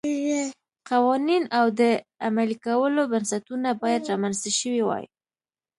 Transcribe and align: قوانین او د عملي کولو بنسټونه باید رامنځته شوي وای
قوانین 0.89 1.43
او 1.59 1.65
د 1.79 1.81
عملي 2.25 2.57
کولو 2.65 3.01
بنسټونه 3.11 3.69
باید 3.81 4.09
رامنځته 4.11 4.49
شوي 4.59 4.81
وای 4.85 5.05